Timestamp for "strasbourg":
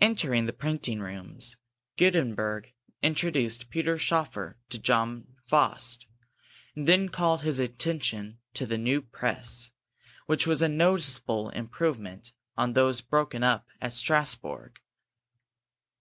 13.92-14.80